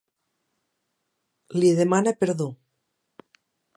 Li 1.59 1.71
demana 1.81 2.17
perdó. 2.23 2.49